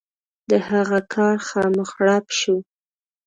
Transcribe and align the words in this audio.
د 0.49 0.51
هغه 0.69 0.99
کار 1.13 1.35
غم 1.49 1.75
غړپ 1.91 2.25
شو. 2.39 2.57